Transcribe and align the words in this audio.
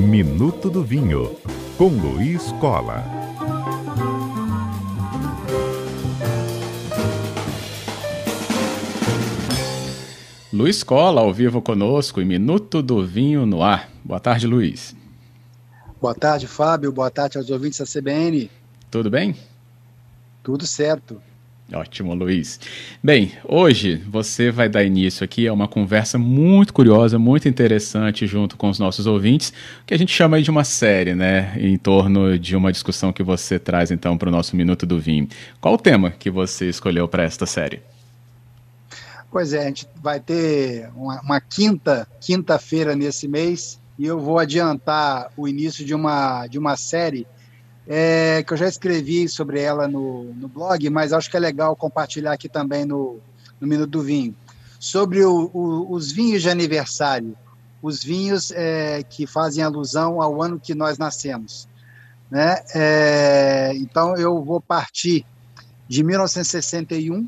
Minuto 0.00 0.70
do 0.70 0.82
Vinho, 0.82 1.36
com 1.76 1.88
Luiz 1.88 2.50
Cola. 2.52 3.04
Luiz 10.52 10.82
Cola, 10.82 11.20
ao 11.20 11.32
vivo 11.32 11.62
conosco, 11.62 12.20
em 12.20 12.24
Minuto 12.24 12.82
do 12.82 13.06
Vinho 13.06 13.46
no 13.46 13.62
ar. 13.62 13.90
Boa 14.02 14.18
tarde, 14.18 14.46
Luiz. 14.46 14.96
Boa 16.00 16.14
tarde, 16.14 16.46
Fábio. 16.46 16.90
Boa 16.90 17.10
tarde 17.10 17.38
aos 17.38 17.50
ouvintes 17.50 17.78
da 17.78 17.84
CBN. 17.84 18.50
Tudo 18.90 19.10
bem? 19.10 19.36
Tudo 20.42 20.66
certo. 20.66 21.20
Ótimo, 21.72 22.14
Luiz. 22.14 22.58
Bem, 23.02 23.32
hoje 23.44 23.96
você 24.08 24.50
vai 24.50 24.70
dar 24.70 24.82
início 24.84 25.22
aqui 25.22 25.46
a 25.46 25.52
uma 25.52 25.68
conversa 25.68 26.16
muito 26.16 26.72
curiosa, 26.72 27.18
muito 27.18 27.46
interessante 27.46 28.26
junto 28.26 28.56
com 28.56 28.70
os 28.70 28.78
nossos 28.78 29.06
ouvintes, 29.06 29.52
que 29.84 29.92
a 29.92 29.98
gente 29.98 30.10
chama 30.10 30.40
de 30.40 30.50
uma 30.50 30.64
série, 30.64 31.14
né, 31.14 31.54
em 31.58 31.76
torno 31.76 32.38
de 32.38 32.56
uma 32.56 32.72
discussão 32.72 33.12
que 33.12 33.22
você 33.22 33.58
traz 33.58 33.90
então 33.90 34.16
para 34.16 34.30
o 34.30 34.32
nosso 34.32 34.56
Minuto 34.56 34.86
do 34.86 34.98
Vinho. 34.98 35.28
Qual 35.60 35.74
o 35.74 35.78
tema 35.78 36.10
que 36.10 36.30
você 36.30 36.70
escolheu 36.70 37.06
para 37.06 37.24
esta 37.24 37.44
série? 37.44 37.82
Pois 39.30 39.52
é, 39.52 39.64
a 39.64 39.66
gente 39.66 39.86
vai 40.02 40.20
ter 40.20 40.88
uma, 40.96 41.20
uma 41.20 41.38
quinta 41.38 42.08
quinta-feira 42.18 42.96
nesse 42.96 43.28
mês 43.28 43.78
e 43.98 44.06
eu 44.06 44.18
vou 44.18 44.38
adiantar 44.38 45.30
o 45.36 45.46
início 45.46 45.84
de 45.84 45.94
uma 45.94 46.46
de 46.46 46.58
uma 46.58 46.78
série 46.78 47.26
é, 47.88 48.42
que 48.42 48.52
eu 48.52 48.56
já 48.56 48.68
escrevi 48.68 49.26
sobre 49.28 49.60
ela 49.60 49.88
no, 49.88 50.24
no 50.34 50.46
blog, 50.46 50.90
mas 50.90 51.12
acho 51.12 51.30
que 51.30 51.36
é 51.38 51.40
legal 51.40 51.74
compartilhar 51.74 52.32
aqui 52.32 52.48
também 52.48 52.84
no, 52.84 53.18
no 53.58 53.66
Minuto 53.66 53.90
do 53.90 54.02
Vinho, 54.02 54.36
sobre 54.78 55.24
o, 55.24 55.50
o, 55.54 55.90
os 55.90 56.12
vinhos 56.12 56.42
de 56.42 56.50
aniversário, 56.50 57.34
os 57.82 58.04
vinhos 58.04 58.50
é, 58.50 59.02
que 59.02 59.26
fazem 59.26 59.64
alusão 59.64 60.20
ao 60.20 60.42
ano 60.42 60.60
que 60.60 60.74
nós 60.74 60.98
nascemos. 60.98 61.66
Né? 62.30 62.62
É, 62.74 63.72
então 63.76 64.14
eu 64.16 64.44
vou 64.44 64.60
partir 64.60 65.24
de 65.88 66.04
1961, 66.04 67.26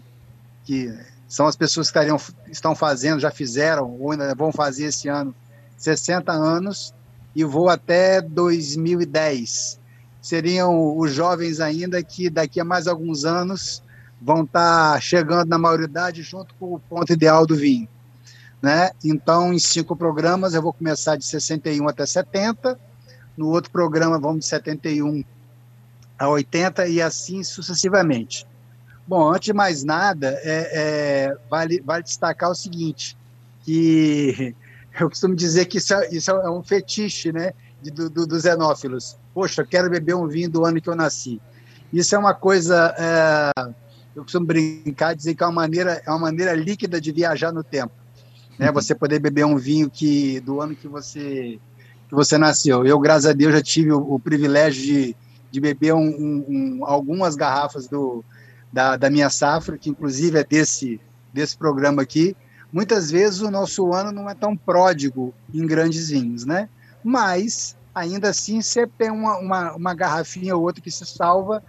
que 0.65 0.95
são 1.27 1.47
as 1.47 1.57
pessoas 1.57 1.87
que 1.87 1.99
estariam, 1.99 2.21
estão 2.51 2.75
fazendo, 2.75 3.19
já 3.19 3.31
fizeram, 3.31 3.97
ou 3.99 4.13
ainda 4.13 4.35
vão 4.35 4.53
fazer 4.53 4.87
esse 4.87 5.09
ano, 5.09 5.35
60 5.79 6.31
anos, 6.31 6.93
e 7.35 7.45
vou 7.45 7.71
até 7.71 8.21
2010, 8.21 9.80
seriam 10.21 10.97
os 10.99 11.13
jovens 11.13 11.61
ainda 11.61 12.03
que 12.03 12.29
daqui 12.29 12.61
a 12.61 12.65
mais 12.65 12.87
alguns 12.87 13.25
anos 13.25 13.83
vão 14.21 14.43
estar 14.45 14.95
tá 14.95 15.01
chegando 15.01 15.49
na 15.49 15.59
maioridade 15.59 16.23
junto 16.23 16.55
com 16.55 16.75
o 16.75 16.81
ponto 16.81 17.13
ideal 17.13 17.47
do 17.47 17.57
vinho. 17.57 17.89
Né? 18.61 18.91
Então, 19.03 19.53
em 19.53 19.59
cinco 19.59 19.97
programas, 19.97 20.53
eu 20.53 20.61
vou 20.61 20.73
começar 20.73 21.17
de 21.17 21.25
61 21.25 21.89
até 21.89 22.05
70, 22.05 22.79
no 23.37 23.49
outro 23.49 23.71
programa 23.71 24.19
vamos 24.19 24.41
de 24.41 24.47
71 24.47 25.25
a 26.19 26.29
80 26.29 26.87
e 26.89 27.01
assim 27.01 27.43
sucessivamente. 27.43 28.47
Bom, 29.09 29.33
antes 29.33 29.47
de 29.47 29.53
mais 29.55 29.83
nada, 29.83 30.39
é, 30.43 30.71
é, 30.73 31.37
vale, 31.49 31.81
vale 31.81 32.03
destacar 32.03 32.51
o 32.51 32.55
seguinte, 32.55 33.17
que 33.65 34.55
eu 35.01 35.09
costumo 35.09 35.35
dizer 35.35 35.65
que 35.65 35.79
isso 35.79 35.95
é, 35.95 36.09
isso 36.11 36.31
é 36.31 36.51
um 36.51 36.63
fetiche 36.63 37.33
né, 37.33 37.55
de, 37.83 37.91
do, 37.91 38.11
do, 38.11 38.27
dos 38.27 38.43
xenófilos 38.43 39.17
poxa, 39.35 39.65
quero 39.65 39.91
beber 39.91 40.15
um 40.15 40.27
vinho 40.27 40.51
do 40.51 40.65
ano 40.65 40.81
que 40.81 40.89
eu 40.89 40.95
nasci. 40.95 41.41
Isso 41.93 42.15
é 42.15 42.19
uma 42.19 42.35
coisa, 42.35 42.95
é, 42.99 43.73
eu 44.15 44.23
costumo 44.23 44.47
brincar, 44.47 45.15
dizer 45.15 45.35
que 45.35 45.43
é 45.43 45.47
uma 45.47 45.53
maneira, 45.53 46.03
é 46.05 46.11
uma 46.11 46.19
maneira 46.19 46.55
líquida 46.55 47.01
de 47.01 47.11
viajar 47.13 47.53
no 47.53 47.65
tempo. 47.65 47.93
Né? 48.59 48.69
Uhum. 48.69 48.75
Você 48.75 48.95
poder 48.95 49.19
beber 49.19 49.45
um 49.45 49.57
vinho 49.57 49.91
que 49.91 50.41
do 50.41 50.61
ano 50.61 50.77
que 50.77 50.87
você 50.87 51.59
que 52.09 52.15
você 52.15 52.37
nasceu. 52.37 52.85
Eu, 52.85 52.99
graças 52.99 53.27
a 53.27 53.33
Deus, 53.33 53.53
já 53.53 53.63
tive 53.63 53.93
o, 53.93 54.15
o 54.15 54.19
privilégio 54.19 54.83
de, 54.83 55.17
de 55.49 55.61
beber 55.61 55.95
um, 55.95 56.09
um, 56.09 56.45
um, 56.49 56.85
algumas 56.85 57.37
garrafas 57.37 57.87
do, 57.87 58.25
da, 58.73 58.97
da 58.97 59.09
minha 59.09 59.31
safra, 59.31 59.79
que 59.79 59.89
inclusive 59.89 60.37
é 60.37 60.43
desse, 60.43 61.01
desse 61.33 61.57
programa 61.57 62.03
aqui. 62.03 62.37
Muitas 62.73 63.13
vezes 63.13 63.41
o 63.41 63.51
nosso 63.51 63.93
ano 63.93 64.11
não 64.11 64.29
é 64.29 64.35
tão 64.35 64.57
pródigo 64.57 65.33
em 65.55 65.65
grandes 65.65 66.11
vinhos, 66.11 66.45
né? 66.45 66.69
Mas 67.03 67.77
ainda 67.95 68.31
assim 68.31 68.61
sempre 68.63 68.95
tem 68.99 69.11
uma, 69.11 69.39
uma, 69.39 69.75
uma 69.75 69.95
garrafinha 69.95 70.57
ou 70.57 70.63
outra 70.63 70.83
que 70.83 70.91
se 70.91 71.05
salva 71.05 71.63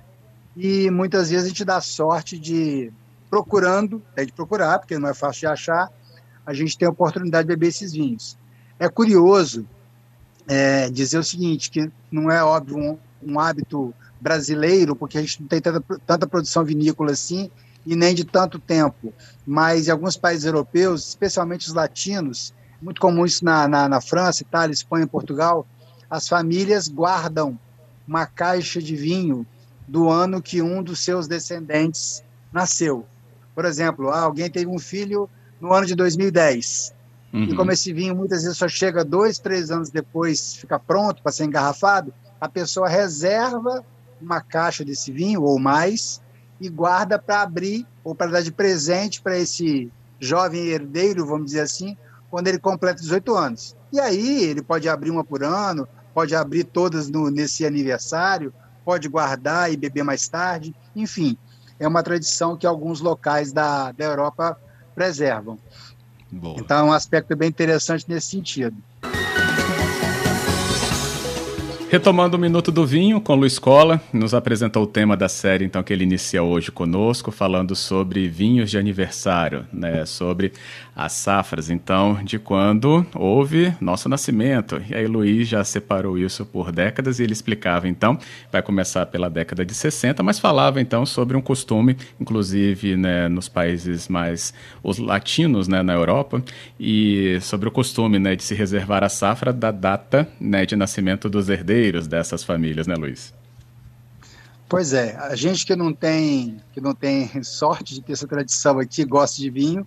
e 0.55 0.89
muitas 0.89 1.29
vezes 1.29 1.45
a 1.45 1.49
gente 1.49 1.65
dá 1.65 1.79
sorte 1.81 2.37
de 2.37 2.91
procurando, 3.29 4.01
é 4.15 4.25
de 4.25 4.33
procurar, 4.33 4.79
porque 4.79 4.99
não 4.99 5.07
é 5.07 5.13
fácil 5.13 5.41
de 5.41 5.47
achar, 5.47 5.89
a 6.45 6.53
gente 6.53 6.77
tem 6.77 6.87
a 6.87 6.91
oportunidade 6.91 7.47
de 7.47 7.55
beber 7.55 7.67
esses 7.67 7.93
vinhos. 7.93 8.37
É 8.77 8.89
curioso 8.89 9.65
é, 10.47 10.89
dizer 10.89 11.17
o 11.17 11.23
seguinte, 11.23 11.71
que 11.71 11.89
não 12.11 12.29
é 12.29 12.43
óbvio 12.43 12.77
um, 12.77 12.97
um, 13.23 13.39
hábito 13.39 13.93
brasileiro, 14.19 14.95
porque 14.95 15.17
a 15.17 15.21
gente 15.21 15.41
não 15.41 15.47
tem 15.47 15.61
tanta, 15.61 15.81
tanta 16.05 16.27
produção 16.27 16.65
vinícola 16.65 17.11
assim, 17.11 17.49
e 17.85 17.95
nem 17.95 18.13
de 18.13 18.25
tanto 18.25 18.59
tempo, 18.59 19.13
mas 19.45 19.87
em 19.87 19.91
alguns 19.91 20.15
países 20.17 20.45
europeus, 20.45 21.07
especialmente 21.07 21.67
os 21.67 21.73
latinos, 21.73 22.53
muito 22.81 22.99
comum 22.99 23.25
isso 23.25 23.45
na, 23.45 23.67
na, 23.67 23.87
na 23.87 24.01
França, 24.01 24.43
Itália, 24.43 24.73
Espanha, 24.73 25.05
Portugal, 25.05 25.67
as 26.09 26.27
famílias 26.27 26.87
guardam 26.87 27.57
uma 28.07 28.25
caixa 28.25 28.81
de 28.81 28.95
vinho 28.95 29.45
do 29.87 30.09
ano 30.09 30.41
que 30.41 30.61
um 30.61 30.81
dos 30.81 30.99
seus 30.99 31.27
descendentes 31.27 32.23
nasceu. 32.51 33.05
Por 33.53 33.65
exemplo, 33.65 34.09
ah, 34.09 34.21
alguém 34.21 34.49
teve 34.49 34.67
um 34.67 34.79
filho 34.79 35.29
no 35.59 35.73
ano 35.73 35.85
de 35.85 35.95
2010. 35.95 36.93
Uhum. 37.33 37.43
E 37.43 37.55
como 37.55 37.71
esse 37.71 37.93
vinho 37.93 38.15
muitas 38.15 38.43
vezes 38.43 38.57
só 38.57 38.67
chega 38.67 39.05
dois, 39.05 39.39
três 39.39 39.71
anos 39.71 39.89
depois, 39.89 40.55
fica 40.55 40.77
pronto 40.79 41.21
para 41.21 41.31
ser 41.31 41.45
engarrafado, 41.45 42.13
a 42.39 42.49
pessoa 42.49 42.89
reserva 42.89 43.85
uma 44.19 44.41
caixa 44.41 44.83
desse 44.83 45.11
vinho 45.11 45.43
ou 45.43 45.59
mais 45.59 46.21
e 46.59 46.69
guarda 46.69 47.17
para 47.17 47.41
abrir 47.41 47.85
ou 48.03 48.13
para 48.13 48.31
dar 48.31 48.41
de 48.41 48.51
presente 48.51 49.21
para 49.21 49.37
esse 49.37 49.91
jovem 50.19 50.67
herdeiro, 50.67 51.25
vamos 51.25 51.47
dizer 51.47 51.61
assim, 51.61 51.97
quando 52.31 52.47
ele 52.47 52.57
completa 52.57 53.01
18 53.01 53.35
anos. 53.35 53.75
E 53.91 53.99
aí 53.99 54.43
ele 54.45 54.63
pode 54.63 54.87
abrir 54.87 55.11
uma 55.11 55.23
por 55.23 55.43
ano, 55.43 55.87
pode 56.13 56.33
abrir 56.33 56.63
todas 56.63 57.09
no, 57.09 57.29
nesse 57.29 57.65
aniversário, 57.65 58.53
pode 58.85 59.09
guardar 59.09 59.71
e 59.71 59.77
beber 59.77 60.03
mais 60.03 60.27
tarde, 60.27 60.73
enfim, 60.95 61.37
é 61.77 61.87
uma 61.87 62.01
tradição 62.01 62.55
que 62.55 62.65
alguns 62.65 63.01
locais 63.01 63.51
da, 63.51 63.91
da 63.91 64.05
Europa 64.05 64.57
preservam. 64.95 65.59
Boa. 66.31 66.55
Então 66.57 66.77
é 66.77 66.83
um 66.83 66.93
aspecto 66.93 67.35
bem 67.35 67.49
interessante 67.49 68.05
nesse 68.07 68.27
sentido. 68.27 68.77
Retomando 71.91 72.37
o 72.37 72.39
Minuto 72.39 72.71
do 72.71 72.87
Vinho 72.87 73.19
com 73.19 73.35
Luiz 73.35 73.59
Cola, 73.59 74.01
nos 74.13 74.33
apresentou 74.33 74.83
o 74.83 74.87
tema 74.87 75.17
da 75.17 75.27
série 75.27 75.65
então 75.65 75.83
que 75.83 75.91
ele 75.91 76.05
inicia 76.05 76.41
hoje 76.41 76.71
conosco, 76.71 77.31
falando 77.31 77.75
sobre 77.75 78.29
vinhos 78.29 78.71
de 78.71 78.77
aniversário, 78.77 79.65
né, 79.73 80.05
sobre 80.05 80.53
as 80.95 81.11
safras, 81.11 81.69
então, 81.69 82.23
de 82.23 82.39
quando 82.39 83.05
houve 83.13 83.73
nosso 83.81 84.07
nascimento. 84.07 84.81
E 84.89 84.95
aí 84.95 85.05
Luiz 85.05 85.49
já 85.49 85.65
separou 85.65 86.17
isso 86.17 86.45
por 86.45 86.71
décadas 86.71 87.19
e 87.19 87.23
ele 87.23 87.33
explicava 87.33 87.89
então, 87.89 88.17
vai 88.49 88.61
começar 88.61 89.05
pela 89.07 89.29
década 89.29 89.65
de 89.65 89.73
60, 89.73 90.23
mas 90.23 90.39
falava 90.39 90.79
então 90.79 91.05
sobre 91.05 91.35
um 91.35 91.41
costume, 91.41 91.97
inclusive 92.17 92.95
né, 92.95 93.27
nos 93.27 93.49
países 93.49 94.07
mais 94.07 94.53
os 94.81 94.97
latinos, 94.97 95.67
né, 95.67 95.83
na 95.83 95.93
Europa, 95.93 96.41
e 96.79 97.37
sobre 97.41 97.67
o 97.67 97.71
costume, 97.71 98.17
né, 98.17 98.33
de 98.33 98.43
se 98.43 98.55
reservar 98.55 99.03
a 99.03 99.09
safra 99.09 99.51
da 99.51 99.71
data, 99.71 100.25
né, 100.39 100.65
de 100.65 100.77
nascimento 100.77 101.29
dos 101.29 101.49
herdeiros 101.49 101.80
herdeiros 101.81 102.07
dessas 102.07 102.43
famílias, 102.43 102.85
né, 102.85 102.95
Luiz? 102.95 103.33
Pois 104.69 104.93
é, 104.93 105.17
a 105.17 105.35
gente 105.35 105.65
que 105.65 105.75
não 105.75 105.93
tem 105.93 106.61
que 106.71 106.79
não 106.79 106.93
tem 106.93 107.43
sorte 107.43 107.95
de 107.95 108.01
ter 108.01 108.13
essa 108.13 108.27
tradição 108.27 108.79
aqui, 108.79 109.03
gosta 109.03 109.41
de 109.41 109.49
vinho, 109.49 109.85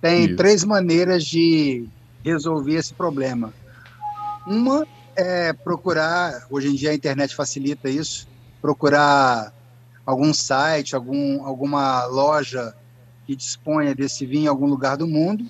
tem 0.00 0.24
Isso. 0.24 0.36
três 0.36 0.64
maneiras 0.64 1.24
de 1.24 1.86
resolver 2.24 2.74
esse 2.74 2.92
problema. 2.92 3.52
Uma 4.46 4.86
é 5.14 5.52
procurar, 5.52 6.46
hoje 6.50 6.68
em 6.68 6.74
dia 6.74 6.90
a 6.90 6.94
internet 6.94 7.34
facilita 7.36 7.88
isso, 7.88 8.26
procurar 8.60 9.52
algum 10.04 10.34
site, 10.34 10.96
algum, 10.96 11.44
alguma 11.44 12.04
loja 12.06 12.74
que 13.26 13.36
disponha 13.36 13.94
desse 13.94 14.26
vinho 14.26 14.44
em 14.44 14.48
algum 14.48 14.66
lugar 14.66 14.96
do 14.96 15.06
mundo. 15.06 15.46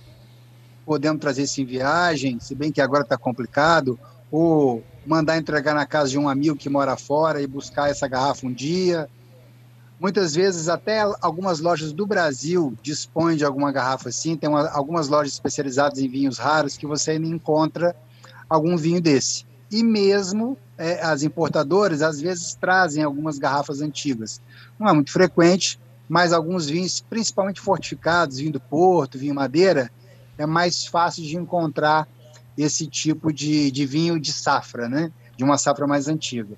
Podemos 0.85 1.21
trazer 1.21 1.45
isso 1.45 1.63
em 1.63 1.65
viagem, 1.65 2.39
se 2.39 2.55
bem 2.55 2.71
que 2.71 2.81
agora 2.81 3.03
está 3.03 3.17
complicado, 3.17 3.99
ou 4.31 4.85
mandar 5.07 5.37
entregar 5.37 5.75
na 5.75 5.87
casa 5.87 6.11
de 6.11 6.19
um 6.19 6.29
amigo 6.29 6.57
que 6.57 6.69
mora 6.69 6.97
fora 6.97 7.41
e 7.41 7.47
buscar 7.47 7.91
essa 7.91 8.09
garrafa 8.09 8.47
um 8.47 8.53
dia. 8.53 9.09
Muitas 10.01 10.35
vezes, 10.35 10.69
até 10.69 11.01
algumas 11.21 11.61
lojas 11.61 11.93
do 11.93 12.07
Brasil 12.07 12.75
dispõem 12.83 13.37
de 13.37 13.45
alguma 13.45 13.71
garrafa 13.71 14.09
assim. 14.09 14.37
Tem 14.37 14.49
uma, 14.49 14.69
algumas 14.69 15.09
lojas 15.09 15.33
especializadas 15.33 15.99
em 15.99 16.09
vinhos 16.09 16.39
raros 16.39 16.77
que 16.77 16.87
você 16.87 17.13
ainda 17.13 17.27
encontra 17.27 17.95
algum 18.49 18.77
vinho 18.77 19.01
desse. 19.01 19.47
E 19.71 19.83
mesmo 19.83 20.59
é, 20.77 21.03
as 21.03 21.23
importadoras, 21.23 22.03
às 22.03 22.21
vezes, 22.21 22.55
trazem 22.55 23.03
algumas 23.03 23.39
garrafas 23.39 23.81
antigas. 23.81 24.41
Não 24.79 24.89
é 24.89 24.93
muito 24.93 25.11
frequente, 25.11 25.81
mas 26.09 26.33
alguns 26.33 26.67
vinhos, 26.67 27.01
principalmente 27.01 27.61
fortificados, 27.61 28.39
vinho 28.39 28.53
do 28.53 28.61
Porto, 28.61 29.19
vinho 29.19 29.35
Madeira, 29.35 29.91
é 30.37 30.45
mais 30.45 30.87
fácil 30.87 31.23
de 31.23 31.37
encontrar 31.37 32.09
esse 32.57 32.87
tipo 32.87 33.33
de, 33.33 33.71
de 33.71 33.87
vinho 33.87 34.19
de 34.19 34.33
safra, 34.33 34.89
né? 34.89 35.13
de 35.37 35.45
uma 35.45 35.59
safra 35.59 35.87
mais 35.87 36.09
antiga. 36.09 36.57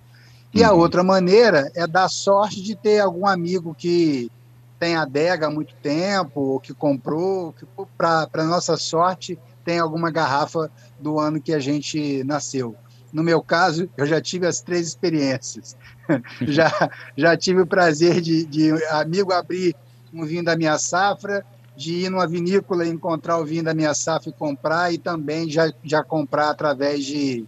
E 0.54 0.62
a 0.62 0.72
uhum. 0.72 0.80
outra 0.80 1.02
maneira 1.02 1.70
é 1.74 1.86
dar 1.86 2.08
sorte 2.08 2.62
de 2.62 2.74
ter 2.74 3.00
algum 3.00 3.26
amigo 3.26 3.74
que 3.74 4.30
tem 4.78 4.94
adega 4.94 5.46
há 5.46 5.50
muito 5.50 5.74
tempo, 5.82 6.40
ou 6.40 6.60
que 6.60 6.74
comprou, 6.74 7.52
que 7.52 7.66
para 7.96 8.44
nossa 8.44 8.76
sorte 8.76 9.38
tem 9.64 9.78
alguma 9.78 10.10
garrafa 10.10 10.70
do 11.00 11.18
ano 11.18 11.40
que 11.40 11.52
a 11.52 11.58
gente 11.58 12.22
nasceu. 12.24 12.76
No 13.12 13.22
meu 13.22 13.42
caso, 13.42 13.88
eu 13.96 14.06
já 14.06 14.20
tive 14.20 14.46
as 14.46 14.60
três 14.60 14.86
experiências. 14.86 15.76
já, 16.42 16.90
já 17.16 17.36
tive 17.36 17.62
o 17.62 17.66
prazer 17.66 18.20
de, 18.20 18.44
de 18.44 18.70
amigo 18.90 19.32
abrir 19.32 19.74
um 20.12 20.24
vinho 20.24 20.44
da 20.44 20.56
minha 20.56 20.78
safra, 20.78 21.44
de 21.76 22.04
ir 22.04 22.10
numa 22.10 22.26
vinícola 22.26 22.86
e 22.86 22.90
encontrar 22.90 23.38
o 23.38 23.44
vinho 23.44 23.62
da 23.62 23.74
minha 23.74 23.94
safra 23.94 24.30
e 24.30 24.32
comprar, 24.32 24.92
e 24.92 24.98
também 24.98 25.50
já, 25.50 25.72
já 25.84 26.02
comprar 26.02 26.50
através 26.50 27.04
de, 27.04 27.44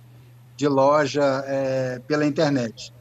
de 0.57 0.69
loja 0.69 1.45
é, 1.47 2.01
pela 2.07 2.27
internet. 2.27 2.93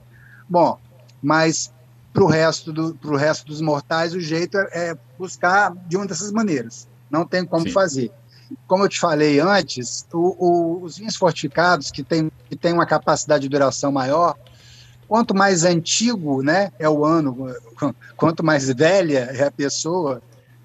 Bom, 0.50 0.80
mas 1.22 1.72
para 2.14 2.24
o 2.24 2.28
resto, 2.28 2.74
do, 2.74 3.16
resto 3.16 3.46
dos 3.46 3.62
mortais, 3.62 4.14
o 4.14 4.20
jeito 4.20 4.58
é, 4.58 4.70
é, 4.74 4.98
buscar 5.20 5.76
de 5.88 5.98
uma 5.98 6.08
dessas 6.08 6.32
maneiras. 6.32 6.88
Não 7.12 7.26
tem 7.26 7.46
como 7.46 7.64
Sim. 7.64 7.72
fazer. 7.72 8.12
Como 8.66 8.84
eu 8.84 8.90
te 8.90 9.00
falei 9.00 9.40
antes, 9.40 10.08
o, 10.14 10.18
o, 10.18 10.84
os 10.84 10.98
vinhos 10.98 11.16
fortificados, 11.16 11.92
que 11.92 12.02
têm 12.02 12.32
que 12.50 12.56
tem 12.56 12.74
uma 12.74 12.86
capacidade 12.86 13.44
de 13.44 13.50
duração 13.50 13.92
maior, 13.92 14.36
quanto 15.08 15.36
mais 15.36 15.64
antigo 15.64 16.42
né, 16.42 16.72
é 16.80 16.90
o 16.90 17.06
ano, 17.06 17.54
quanto 18.16 18.44
mais 18.44 18.68
velha 18.70 19.30
é 19.34 19.44
a 19.44 19.52
pessoa, 19.52 20.22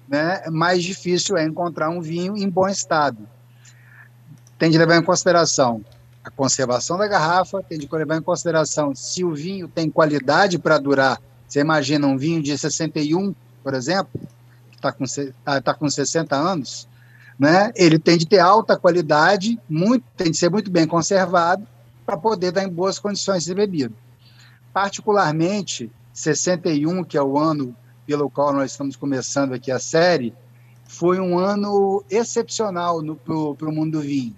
né, 0.07 0.43
mais 0.51 0.83
difícil 0.83 1.37
é 1.37 1.45
encontrar 1.45 1.89
um 1.89 2.01
vinho 2.01 2.37
em 2.37 2.49
bom 2.49 2.67
estado. 2.67 3.17
Tem 4.57 4.69
de 4.69 4.77
levar 4.77 4.97
em 4.97 5.03
consideração 5.03 5.83
a 6.23 6.29
conservação 6.29 6.97
da 6.97 7.07
garrafa, 7.07 7.61
tem 7.61 7.77
de 7.77 7.87
levar 7.91 8.17
em 8.17 8.21
consideração 8.21 8.95
se 8.95 9.23
o 9.23 9.33
vinho 9.33 9.67
tem 9.67 9.89
qualidade 9.89 10.57
para 10.57 10.77
durar. 10.77 11.21
Você 11.47 11.59
imagina 11.59 12.07
um 12.07 12.17
vinho 12.17 12.41
de 12.41 12.57
61, 12.57 13.35
por 13.61 13.73
exemplo, 13.73 14.19
que 14.71 14.77
está 14.77 14.91
com, 14.91 15.03
tá, 15.43 15.61
tá 15.61 15.73
com 15.73 15.89
60 15.89 16.35
anos, 16.35 16.87
né? 17.37 17.71
ele 17.75 17.99
tem 17.99 18.17
de 18.17 18.25
ter 18.25 18.39
alta 18.39 18.77
qualidade, 18.77 19.59
muito, 19.69 20.05
tem 20.15 20.31
de 20.31 20.37
ser 20.37 20.49
muito 20.49 20.71
bem 20.71 20.87
conservado 20.87 21.67
para 22.05 22.17
poder 22.17 22.51
dar 22.51 22.63
em 22.63 22.69
boas 22.69 22.97
condições 22.97 23.43
de 23.43 23.53
bebida. 23.53 23.93
Particularmente, 24.71 25.91
61, 26.13 27.03
que 27.03 27.17
é 27.17 27.21
o 27.21 27.37
ano 27.37 27.75
pelo 28.05 28.29
qual 28.29 28.53
nós 28.53 28.71
estamos 28.71 28.95
começando 28.95 29.53
aqui 29.53 29.71
a 29.71 29.79
série, 29.79 30.33
foi 30.85 31.19
um 31.19 31.37
ano 31.37 32.03
excepcional 32.09 33.01
para 33.25 33.69
o 33.69 33.71
mundo 33.71 33.99
do 33.99 34.01
vinho. 34.01 34.35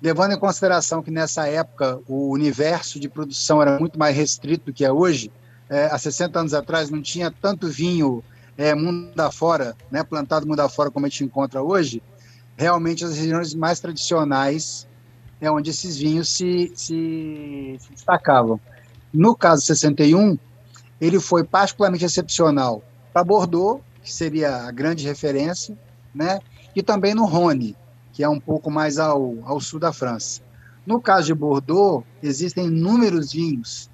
Levando 0.00 0.32
em 0.32 0.38
consideração 0.38 1.02
que 1.02 1.10
nessa 1.10 1.48
época 1.48 2.00
o 2.06 2.30
universo 2.30 3.00
de 3.00 3.08
produção 3.08 3.60
era 3.60 3.78
muito 3.78 3.98
mais 3.98 4.16
restrito 4.16 4.66
do 4.66 4.72
que 4.72 4.84
é 4.84 4.92
hoje, 4.92 5.32
é, 5.68 5.86
há 5.86 5.98
60 5.98 6.38
anos 6.38 6.54
atrás 6.54 6.90
não 6.90 7.02
tinha 7.02 7.30
tanto 7.30 7.66
vinho 7.68 8.22
é, 8.56 8.74
mundo 8.74 9.18
afora, 9.20 9.76
né, 9.90 10.02
plantado 10.02 10.46
mundo 10.46 10.60
afora 10.60 10.90
como 10.90 11.06
a 11.06 11.08
gente 11.08 11.24
encontra 11.24 11.62
hoje, 11.62 12.02
realmente 12.56 13.04
as 13.04 13.16
regiões 13.16 13.54
mais 13.54 13.80
tradicionais 13.80 14.86
é 15.40 15.50
onde 15.50 15.70
esses 15.70 15.96
vinhos 15.96 16.28
se, 16.28 16.72
se, 16.74 17.76
se 17.78 17.92
destacavam. 17.92 18.58
No 19.12 19.36
caso 19.36 19.62
61, 19.62 20.38
ele 21.00 21.20
foi 21.20 21.44
particularmente 21.44 22.04
excepcional 22.04 22.82
para 23.12 23.24
Bordeaux, 23.24 23.82
que 24.02 24.12
seria 24.12 24.64
a 24.64 24.70
grande 24.70 25.06
referência, 25.06 25.76
né? 26.14 26.40
e 26.74 26.82
também 26.82 27.14
no 27.14 27.24
Rhône, 27.24 27.76
que 28.12 28.22
é 28.22 28.28
um 28.28 28.40
pouco 28.40 28.70
mais 28.70 28.98
ao, 28.98 29.34
ao 29.44 29.60
sul 29.60 29.80
da 29.80 29.92
França. 29.92 30.42
No 30.86 31.00
caso 31.00 31.26
de 31.26 31.34
Bordeaux, 31.34 32.04
existem 32.22 32.66
inúmeros 32.66 33.32
vinhos, 33.32 33.90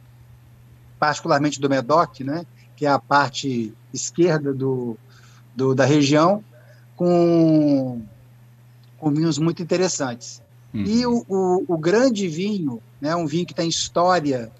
particularmente 0.99 1.60
do 1.60 1.69
Medoc, 1.69 2.20
né? 2.20 2.44
que 2.76 2.87
é 2.87 2.90
a 2.90 2.99
parte 2.99 3.72
esquerda 3.93 4.52
do, 4.52 4.96
do 5.54 5.75
da 5.75 5.84
região, 5.84 6.43
com, 6.96 8.02
com 8.99 9.10
vinhos 9.10 9.38
muito 9.38 9.62
interessantes. 9.62 10.43
Uhum. 10.75 10.84
E 10.84 11.06
o, 11.06 11.25
o, 11.28 11.64
o, 11.69 11.78
grande 11.78 12.28
vinho, 12.28 12.82
né, 13.00 13.14
um 13.14 13.26
vinho 13.26 13.46
que 13.46 13.54
tem 13.54 13.69
história 13.69 14.50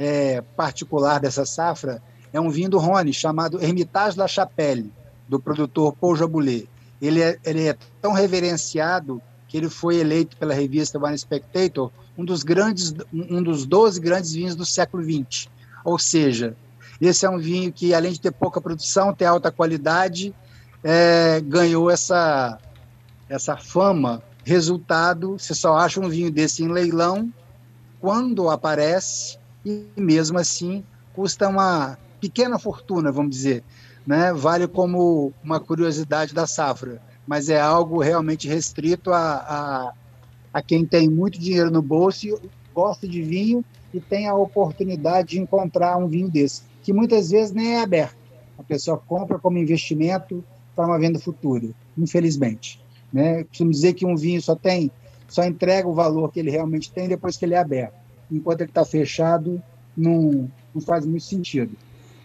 é, 0.00 0.42
particular 0.56 1.20
dessa 1.20 1.44
safra, 1.44 2.02
é 2.32 2.40
um 2.40 2.50
vinho 2.50 2.70
do 2.70 2.78
Rhône, 2.78 3.12
chamado 3.12 3.62
Hermitage 3.62 4.18
La 4.18 4.26
Chapelle, 4.26 4.90
do 5.28 5.38
produtor 5.38 5.94
Paul 5.94 6.16
Jaboulet. 6.16 6.68
Ele 7.00 7.22
é, 7.22 7.38
ele 7.44 7.68
é 7.68 7.76
tão 8.02 8.12
reverenciado 8.12 9.22
que 9.46 9.56
ele 9.56 9.68
foi 9.68 9.96
eleito 9.96 10.36
pela 10.36 10.54
revista 10.54 10.98
Wine 10.98 11.18
Spectator 11.18 11.92
um 12.16 12.24
dos 12.24 12.42
grandes, 12.42 12.94
um 13.12 13.42
dos 13.42 13.64
12 13.64 14.00
grandes 14.00 14.32
vinhos 14.32 14.56
do 14.56 14.64
século 14.64 15.02
XX. 15.02 15.48
Ou 15.84 15.98
seja, 15.98 16.56
esse 17.00 17.24
é 17.24 17.30
um 17.30 17.38
vinho 17.38 17.72
que, 17.72 17.94
além 17.94 18.12
de 18.12 18.20
ter 18.20 18.32
pouca 18.32 18.60
produção, 18.60 19.14
ter 19.14 19.26
alta 19.26 19.50
qualidade, 19.50 20.34
é, 20.82 21.40
ganhou 21.40 21.90
essa, 21.90 22.58
essa 23.28 23.56
fama 23.56 24.22
Resultado, 24.44 25.38
você 25.38 25.54
só 25.54 25.76
acha 25.76 26.00
um 26.00 26.08
vinho 26.08 26.30
desse 26.30 26.62
em 26.62 26.68
leilão 26.68 27.32
quando 28.00 28.48
aparece 28.48 29.38
e 29.64 29.86
mesmo 29.96 30.38
assim 30.38 30.84
custa 31.12 31.48
uma 31.48 31.98
pequena 32.20 32.58
fortuna, 32.58 33.10
vamos 33.10 33.34
dizer, 33.34 33.64
né? 34.06 34.32
Vale 34.32 34.66
como 34.68 35.32
uma 35.42 35.60
curiosidade 35.60 36.34
da 36.34 36.46
safra, 36.46 37.00
mas 37.26 37.48
é 37.48 37.60
algo 37.60 38.00
realmente 38.00 38.48
restrito 38.48 39.12
a, 39.12 39.34
a, 39.34 39.92
a 40.52 40.62
quem 40.62 40.84
tem 40.84 41.08
muito 41.08 41.38
dinheiro 41.38 41.70
no 41.70 41.82
bolso 41.82 42.26
e 42.26 42.50
gosta 42.74 43.06
de 43.06 43.22
vinho 43.22 43.64
e 43.92 44.00
tem 44.00 44.28
a 44.28 44.34
oportunidade 44.34 45.30
de 45.30 45.40
encontrar 45.40 45.96
um 45.96 46.06
vinho 46.06 46.28
desse, 46.28 46.62
que 46.82 46.92
muitas 46.92 47.30
vezes 47.30 47.52
nem 47.52 47.74
é 47.74 47.80
aberto. 47.80 48.16
A 48.58 48.62
pessoa 48.62 48.98
compra 48.98 49.38
como 49.38 49.58
investimento 49.58 50.44
para 50.76 50.86
uma 50.86 50.98
venda 50.98 51.18
futura, 51.18 51.68
infelizmente. 51.96 52.80
Né? 53.12 53.44
Costumo 53.44 53.70
dizer 53.70 53.94
que 53.94 54.06
um 54.06 54.16
vinho 54.16 54.40
só 54.40 54.54
tem, 54.54 54.90
só 55.28 55.44
entrega 55.44 55.88
o 55.88 55.94
valor 55.94 56.30
que 56.30 56.38
ele 56.38 56.50
realmente 56.50 56.92
tem 56.92 57.08
depois 57.08 57.36
que 57.36 57.44
ele 57.44 57.54
é 57.54 57.58
aberto. 57.58 57.99
Enquanto 58.30 58.60
ele 58.62 58.70
está 58.70 58.84
fechado, 58.84 59.62
não, 59.96 60.50
não 60.74 60.80
faz 60.80 61.04
muito 61.04 61.24
sentido. 61.24 61.76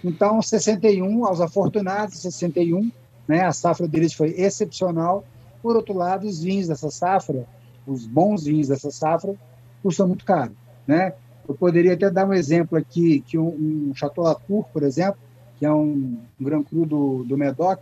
Então, 0.04 0.42
61, 0.42 1.26
aos 1.26 1.42
afortunados, 1.42 2.20
61, 2.20 2.92
né, 3.28 3.42
a 3.42 3.52
safra 3.52 3.88
deles 3.88 4.14
foi 4.14 4.30
excepcional. 4.38 5.26
Por 5.62 5.76
outro 5.76 5.96
lado, 5.96 6.28
os 6.28 6.44
vinhos 6.44 6.68
dessa 6.68 6.92
safra, 6.92 7.48
os 7.88 8.06
bons 8.06 8.44
vinhos 8.44 8.68
dessa 8.68 8.92
safra, 8.92 9.36
custam 9.82 10.08
muito 10.08 10.24
caro. 10.24 10.52
Né? 10.88 11.14
Eu 11.48 11.56
poderia 11.56 11.94
até 11.94 12.10
dar 12.10 12.28
um 12.28 12.34
exemplo 12.34 12.78
aqui, 12.78 13.22
que 13.22 13.38
um, 13.38 13.90
um 13.90 13.96
Chateau 13.96 14.24
Latour, 14.24 14.66
por 14.72 14.84
exemplo, 14.84 15.20
que 15.58 15.66
é 15.66 15.72
um, 15.72 16.20
um 16.40 16.44
Grand 16.44 16.64
Cru 16.64 16.86
do, 16.86 17.24
do 17.24 17.38
Medoc, 17.38 17.80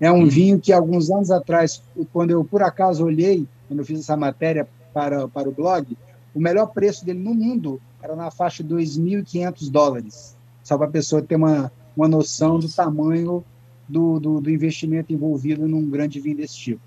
é 0.00 0.10
um 0.10 0.20
uhum. 0.20 0.28
vinho 0.28 0.58
que, 0.58 0.72
alguns 0.72 1.10
anos 1.10 1.30
atrás, 1.30 1.82
quando 2.12 2.30
eu 2.30 2.42
por 2.42 2.62
acaso 2.62 3.04
olhei, 3.04 3.46
quando 3.68 3.80
eu 3.80 3.84
fiz 3.84 4.00
essa 4.00 4.16
matéria 4.16 4.66
para, 4.94 5.28
para 5.28 5.48
o 5.48 5.52
blog, 5.52 5.96
o 6.34 6.40
melhor 6.40 6.66
preço 6.66 7.04
dele 7.04 7.18
no 7.18 7.34
mundo 7.34 7.80
era 8.02 8.16
na 8.16 8.30
faixa 8.30 8.62
de 8.62 8.74
2.500 8.74 9.70
dólares. 9.70 10.36
Só 10.62 10.76
para 10.76 10.86
a 10.86 10.90
pessoa 10.90 11.22
ter 11.22 11.36
uma, 11.36 11.72
uma 11.96 12.08
noção 12.08 12.58
do 12.58 12.68
tamanho 12.68 13.44
do, 13.88 14.20
do, 14.20 14.40
do, 14.40 14.50
investimento 14.50 15.12
envolvido 15.12 15.66
num 15.66 15.88
grande 15.88 16.20
vinho 16.20 16.36
desse 16.36 16.56
tipo. 16.56 16.80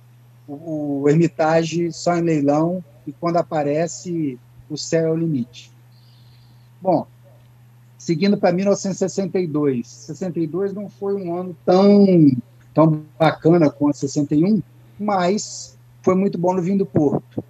O, 0.48 1.02
o 1.02 1.10
Hermitage 1.10 1.92
só 1.92 2.16
em 2.16 2.22
leilão 2.22 2.84
e 3.06 3.12
quando 3.12 3.38
aparece, 3.38 4.40
o 4.70 4.78
céu 4.78 5.08
é 5.08 5.12
o 5.12 5.16
limite. 5.16 5.72
Bom, 6.82 7.06
seguindo 7.98 8.38
para 8.38 8.54
1962. 8.54 9.88
62 9.88 10.74
não 10.74 10.90
foi 10.90 11.14
um 11.16 11.36
ano 11.36 11.56
tão 11.66 12.06
tão 12.74 13.04
bacana 13.20 13.70
quanto 13.70 13.98
61, 13.98 14.62
mas 15.00 15.78
foi 16.02 16.16
muito 16.16 16.38
bom 16.38 16.54
no 16.54 16.62
vinho 16.62 16.80
do 16.80 16.86
Porto. 16.86 17.44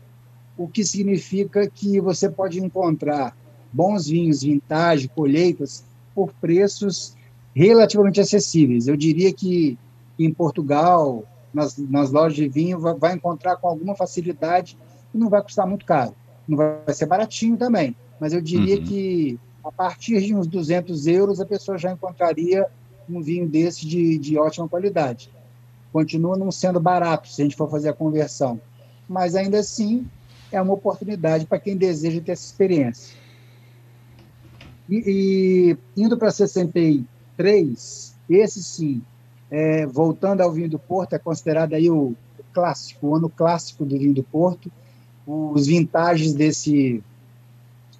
O 0.57 0.67
que 0.67 0.83
significa 0.83 1.67
que 1.67 1.99
você 1.99 2.29
pode 2.29 2.59
encontrar 2.59 3.35
bons 3.71 4.07
vinhos 4.07 4.43
vintage, 4.43 5.09
colheitas, 5.09 5.83
por 6.13 6.31
preços 6.33 7.15
relativamente 7.55 8.21
acessíveis. 8.21 8.87
Eu 8.87 8.95
diria 8.95 9.33
que 9.33 9.77
em 10.17 10.31
Portugal, 10.31 11.23
nas, 11.53 11.77
nas 11.77 12.11
lojas 12.11 12.35
de 12.35 12.47
vinho, 12.47 12.79
vai, 12.79 12.93
vai 12.93 13.13
encontrar 13.13 13.55
com 13.57 13.67
alguma 13.67 13.95
facilidade 13.95 14.77
e 15.13 15.17
não 15.17 15.29
vai 15.29 15.41
custar 15.41 15.67
muito 15.67 15.85
caro. 15.85 16.13
Não 16.47 16.57
vai 16.57 16.93
ser 16.93 17.07
baratinho 17.07 17.57
também, 17.57 17.95
mas 18.19 18.33
eu 18.33 18.41
diria 18.41 18.77
uhum. 18.77 18.83
que 18.83 19.39
a 19.63 19.71
partir 19.71 20.21
de 20.21 20.35
uns 20.35 20.45
200 20.45 21.07
euros 21.07 21.39
a 21.39 21.45
pessoa 21.45 21.77
já 21.77 21.91
encontraria 21.91 22.67
um 23.09 23.21
vinho 23.21 23.47
desse 23.47 23.87
de, 23.87 24.17
de 24.17 24.37
ótima 24.37 24.67
qualidade. 24.67 25.31
Continua 25.91 26.37
não 26.37 26.51
sendo 26.51 26.79
barato 26.79 27.29
se 27.29 27.41
a 27.41 27.45
gente 27.45 27.55
for 27.55 27.69
fazer 27.69 27.89
a 27.89 27.93
conversão, 27.93 28.59
mas 29.07 29.35
ainda 29.35 29.59
assim 29.59 30.05
é 30.55 30.61
uma 30.61 30.73
oportunidade 30.73 31.45
para 31.45 31.59
quem 31.59 31.75
deseja 31.75 32.21
ter 32.21 32.31
essa 32.33 32.45
experiência. 32.45 33.15
E, 34.89 35.77
e 35.95 36.01
indo 36.01 36.17
para 36.17 36.31
63, 36.31 38.15
esse 38.29 38.63
sim, 38.63 39.01
é, 39.49 39.85
voltando 39.85 40.41
ao 40.41 40.51
vinho 40.51 40.69
do 40.69 40.79
Porto, 40.79 41.13
é 41.13 41.19
considerado 41.19 41.73
aí 41.73 41.89
o, 41.89 42.15
clássico, 42.53 43.07
o 43.07 43.15
ano 43.15 43.29
clássico 43.29 43.83
do 43.83 43.97
vinho 43.97 44.13
do 44.13 44.23
Porto. 44.23 44.71
os 45.25 45.67
vintagens 45.67 46.33
desse, 46.33 47.03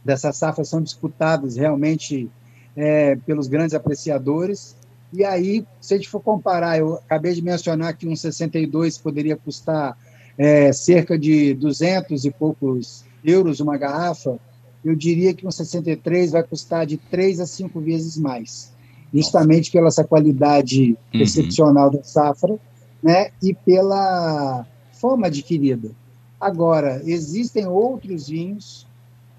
dessa 0.06 0.32
safra 0.32 0.64
são 0.64 0.82
disputados 0.82 1.56
realmente 1.56 2.30
é, 2.76 3.16
pelos 3.16 3.48
grandes 3.48 3.74
apreciadores. 3.74 4.76
E 5.12 5.24
aí, 5.24 5.66
se 5.80 5.94
a 5.94 5.98
gente 5.98 6.10
for 6.10 6.22
comparar, 6.22 6.80
eu 6.80 6.96
acabei 6.96 7.34
de 7.34 7.42
mencionar 7.42 7.96
que 7.96 8.08
um 8.08 8.16
62 8.16 8.98
poderia 8.98 9.36
custar 9.36 9.98
é, 10.38 10.72
cerca 10.72 11.18
de 11.18 11.54
200 11.54 12.26
e 12.26 12.32
poucos 12.32 13.06
euros 13.24 13.60
uma 13.60 13.78
garrafa, 13.78 14.40
eu 14.84 14.96
diria 14.96 15.34
que 15.34 15.48
um 15.48 15.52
63 15.52 16.32
vai 16.32 16.44
custar 16.44 16.86
de 16.86 16.98
3 16.98 17.40
a 17.40 17.46
5 17.46 17.80
vezes 17.80 18.18
mais. 18.18 18.74
Justamente 19.14 19.72
pela 19.72 19.88
essa 19.88 20.04
qualidade 20.04 20.98
uhum. 21.14 21.22
excepcional 21.22 21.92
da 21.92 22.04
safra 22.04 22.58
né, 23.02 23.30
e 23.42 23.54
pela 23.54 24.66
fama 24.92 25.28
adquirida. 25.28 25.92
Agora, 26.40 27.02
existem 27.06 27.68
outros 27.68 28.28
vinhos, 28.28 28.88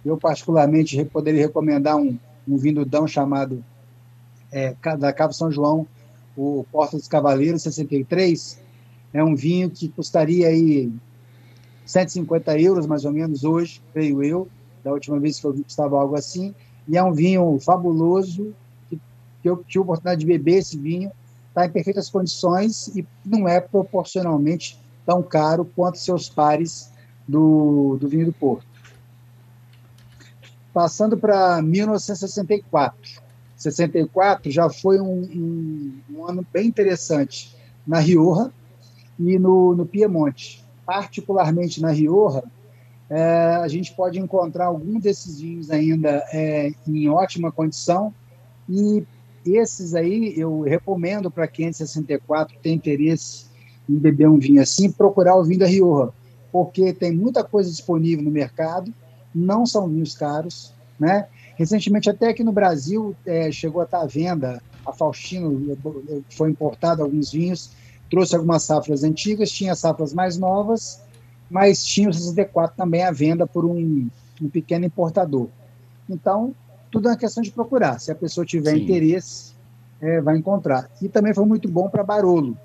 eu 0.05 0.17
particularmente 0.17 1.05
poderia 1.07 1.43
recomendar 1.43 1.97
um, 1.97 2.19
um 2.47 2.57
vinho 2.57 2.85
Dão 2.85 3.07
chamado 3.07 3.65
é, 4.53 4.75
da 4.99 5.13
Cabo 5.13 5.35
São 5.35 5.51
João, 5.51 5.87
o 6.37 6.65
Porta 6.71 6.97
dos 6.97 7.09
Cavaleiros 7.09 7.63
63, 7.63 8.61
é 9.15 9.23
um 9.23 9.37
vinho 9.37 9.71
que 9.71 9.89
custaria 9.89 10.49
aí 10.49 10.93
150 11.87 12.59
euros, 12.59 12.85
mais 12.85 13.05
ou 13.05 13.13
menos, 13.13 13.45
hoje, 13.45 13.81
creio 13.93 14.23
eu, 14.25 14.49
da 14.83 14.93
última 14.93 15.21
vez 15.21 15.39
que 15.39 15.47
eu 15.47 15.53
vi 15.53 15.63
custava 15.63 15.97
algo 15.97 16.17
assim, 16.17 16.53
e 16.89 16.99
é 16.99 17.03
um 17.03 17.13
vinho 17.13 17.59
fabuloso, 17.61 18.53
que, 18.91 19.01
que 19.41 19.49
eu 19.49 19.65
tive 19.69 19.79
a 19.79 19.83
oportunidade 19.83 20.21
de 20.21 20.27
beber 20.27 20.57
esse 20.57 20.77
vinho, 20.77 21.13
está 21.49 21.65
em 21.65 21.71
perfeitas 21.71 22.11
condições 22.11 22.89
e 22.89 23.07
não 23.25 23.49
é 23.49 23.61
proporcionalmente 23.61 24.81
tão 25.07 25.23
caro 25.23 25.65
quanto 25.77 25.99
seus 25.99 26.29
pares 26.29 26.91
do, 27.27 27.97
do 28.01 28.09
vinho 28.09 28.27
do 28.27 28.33
Porto. 28.33 28.67
Passando 30.73 31.17
para 31.17 31.63
1964. 31.63 33.23
64 33.57 34.51
já 34.51 34.69
foi 34.69 35.01
um, 35.01 35.23
um, 35.23 35.93
um, 36.11 36.27
ano 36.27 36.45
bem 36.53 36.67
interessante 36.67 37.57
na 37.87 38.01
Rioja 38.01 38.53
e 39.19 39.39
no, 39.39 39.75
no 39.75 39.87
Piemonte. 39.87 40.65
Particularmente 40.87 41.81
na 41.81 41.91
Rioja, 41.91 42.43
é, 43.09 43.57
a 43.63 43.69
gente 43.69 43.95
pode 43.95 44.19
encontrar 44.19 44.67
alguns 44.67 45.03
desses 45.03 45.41
vinhos 45.41 45.71
ainda 45.71 46.25
é, 46.33 46.73
em 46.87 47.09
ótima 47.09 47.53
condição 47.53 48.15
e 48.69 49.05
esses 49.45 49.95
aí 49.95 50.35
eu 50.39 50.63
recomendo 50.63 51.31
para 51.31 51.47
quem 51.47 51.67
é 51.67 51.71
de 51.71 51.77
64 51.77 52.57
tem 52.63 52.75
interesse 52.75 53.47
em 53.89 53.97
beber 53.97 54.29
um 54.29 54.39
vinho 54.39 54.63
assim, 54.63 54.91
procurar 54.91 55.37
o 55.37 55.45
vinho 55.45 55.59
da 55.59 55.67
Rioja, 55.67 56.13
porque 56.51 56.93
tem 56.93 57.13
muita 57.13 57.45
coisa 57.45 57.71
disponível 57.71 58.25
no 58.25 58.31
mercado, 58.31 58.93
não 59.35 59.67
são 59.67 59.89
vinhos 59.89 60.15
caros, 60.15 60.73
né? 60.99 61.27
Recentemente, 61.57 62.09
até 62.09 62.29
aqui 62.29 62.43
no 62.43 62.53
Brasil, 62.53 63.15
é, 63.27 63.53
chegou 63.53 63.81
a 63.81 63.85
estar 63.85 64.01
à 64.01 64.07
venda 64.07 64.63
a 64.85 64.93
Faustino, 64.93 65.77
foi 66.31 66.51
importado 66.51 67.03
alguns 67.03 67.33
vinhos, 67.33 67.71
trouxe 68.15 68.37
algumas 68.37 68.63
safras 68.63 69.03
antigas, 69.03 69.51
tinha 69.51 69.75
safras 69.75 70.15
mais 70.15 70.39
novas, 70.39 71.03
mas 71.51 71.85
tinha 71.85 72.09
o 72.09 72.15
64 72.15 72.77
também 72.77 73.03
à 73.03 73.11
venda 73.11 73.45
por 73.45 73.65
um, 73.65 74.09
um 74.41 74.49
pequeno 74.49 74.85
importador. 74.85 75.49
Então, 76.09 76.55
tudo 76.93 77.09
é 77.09 77.11
uma 77.11 77.17
questão 77.17 77.43
de 77.43 77.51
procurar. 77.51 77.99
Se 77.99 78.13
a 78.13 78.15
pessoa 78.15 78.47
tiver 78.47 78.77
Sim. 78.77 78.85
interesse, 78.85 79.53
é, 80.01 80.21
vai 80.21 80.37
encontrar. 80.37 80.89
E 81.03 81.09
também 81.09 81.35
foi 81.35 81.45
muito 81.45 81.69
bom 81.69 81.89
para 81.89 82.05
Barolo. 82.05 82.57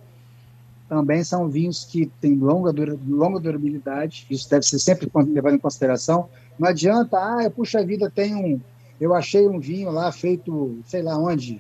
Também 0.88 1.24
são 1.24 1.50
vinhos 1.50 1.84
que 1.84 2.06
têm 2.22 2.36
longa, 2.36 2.72
dura, 2.72 2.96
longa 3.08 3.40
durabilidade, 3.40 4.28
isso 4.30 4.48
deve 4.48 4.68
ser 4.68 4.78
sempre 4.78 5.10
levado 5.34 5.56
em 5.56 5.60
consideração. 5.60 6.30
Não 6.60 6.70
adianta, 6.70 7.18
ah, 7.18 7.50
puxa 7.50 7.84
vida, 7.84 8.08
tem 8.08 8.36
um. 8.36 8.62
Eu 9.02 9.16
achei 9.16 9.48
um 9.48 9.60
vinho 9.60 9.90
lá 9.90 10.12
feito, 10.12 10.78
sei 10.86 11.02
lá 11.02 11.18
onde, 11.18 11.60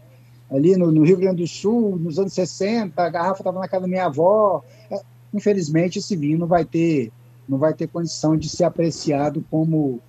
ali 0.51 0.75
no, 0.75 0.91
no 0.91 1.03
Rio 1.03 1.18
Grande 1.18 1.44
do 1.44 1.48
Sul, 1.48 1.98
nos 1.98 2.18
anos 2.18 2.34
60, 2.34 3.01
a 3.01 3.10
garrafa 3.10 3.41
estava 3.41 3.60
na 3.60 3.68
casa 3.68 3.82
da 3.82 3.88
minha 3.88 4.06
avó. 4.06 4.63
É, 4.89 5.01
infelizmente, 5.34 6.00
esse 6.00 6.15
vinho 6.15 6.39
não 6.39 6.48
vai 6.48 6.65
ter, 6.65 7.12
não 7.48 7.58
vai 7.58 7.74
ter 7.74 7.88
condição 7.88 8.36
de 8.36 8.50
ser 8.50 8.63
apreciado 8.63 9.46
como 9.50 10.01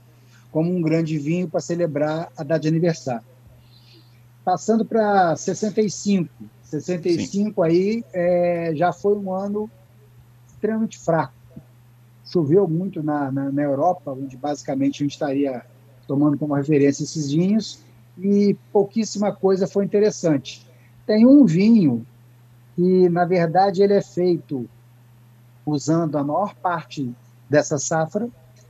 como 0.50 0.70
um 0.70 0.82
grande 0.82 1.16
vinho 1.18 1.48
para 1.48 1.60
celebrar 1.60 2.30
a 2.36 2.42
data 2.42 2.60
de 2.60 2.68
aniversário. 2.68 3.24
Passando 4.44 4.84
para 4.84 5.36
65. 5.36 6.28
65 6.62 7.62
Sim. 7.62 7.68
aí 7.68 8.04
é, 8.12 8.72
já 8.74 8.92
foi 8.92 9.16
um 9.16 9.32
ano 9.32 9.70
extremamente 10.48 10.98
fraco. 10.98 11.34
Choveu 12.24 12.66
muito 12.68 13.02
na, 13.02 13.30
na, 13.30 13.50
na, 13.50 13.62
Europa, 13.62 14.12
onde 14.12 14.36
basicamente 14.36 15.02
a 15.02 15.04
gente 15.04 15.12
estaria 15.12 15.64
tomando 16.06 16.38
como 16.38 16.54
referência 16.54 17.02
esses 17.02 17.30
vinhos, 17.30 17.80
e 18.22 18.56
pouquíssima 18.72 19.32
coisa 19.32 19.66
foi 19.66 19.84
interessante. 19.84 20.66
Tem 21.06 21.26
um 21.26 21.44
vinho 21.44 22.06
que, 22.76 23.08
na 23.08 23.24
verdade, 23.24 23.82
ele 23.82 23.94
é 23.94 24.02
feito 24.02 24.68
usando 25.64 26.16
a 26.16 26.24
maior 26.24 26.54
parte 26.54 27.12
dessa 27.48 27.78
safra, 27.78 28.28